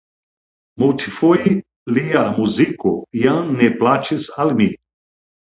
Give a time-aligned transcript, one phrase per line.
[0.83, 1.51] Multfoje
[1.97, 2.95] lia muziko
[3.27, 4.71] jam ne plaĉis al mi.